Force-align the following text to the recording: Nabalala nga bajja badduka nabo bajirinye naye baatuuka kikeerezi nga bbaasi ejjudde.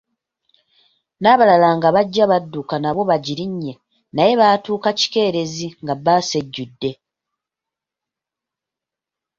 Nabalala 1.21 1.69
nga 1.77 1.89
bajja 1.95 2.25
badduka 2.31 2.75
nabo 2.79 3.01
bajirinye 3.09 3.73
naye 4.15 4.33
baatuuka 4.41 4.89
kikeerezi 4.99 5.67
nga 5.83 5.93
bbaasi 5.97 6.35
ejjudde. 6.41 6.91